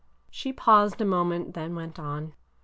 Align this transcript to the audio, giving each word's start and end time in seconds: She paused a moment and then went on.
She 0.31 0.51
paused 0.51 0.99
a 0.99 1.05
moment 1.05 1.45
and 1.45 1.53
then 1.53 1.75
went 1.75 1.99
on. 1.99 2.33